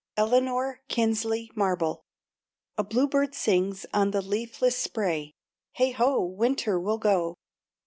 ELANORA 0.17 0.79
KINSLEY 0.87 1.51
MARBLE. 1.53 2.01
"A 2.75 2.83
bluebird 2.83 3.35
sings 3.35 3.85
on 3.93 4.09
the 4.09 4.21
leafless 4.23 4.75
spray, 4.75 5.35
Hey 5.73 5.91
ho, 5.91 6.23
winter 6.25 6.79
will 6.79 6.97
go!" 6.97 7.35